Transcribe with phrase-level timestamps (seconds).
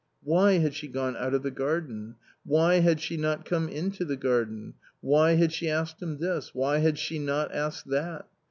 [0.23, 2.15] Why had sh« gone out of the garden?
[2.43, 4.73] why had she not come into the garden?
[4.99, 6.55] why had she asked this?
[6.55, 8.25] why had she not asked that